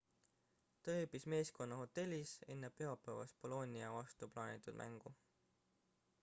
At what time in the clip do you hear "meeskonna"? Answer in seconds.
1.33-1.77